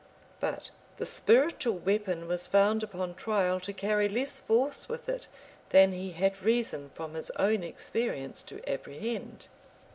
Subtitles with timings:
[0.39, 5.27] But the spiritual weapon was found upon trial to carry less force with it
[5.69, 9.47] than he had reason from his own experience to apprehend.